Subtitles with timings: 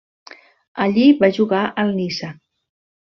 [0.85, 2.31] Allí va jugar al Niça.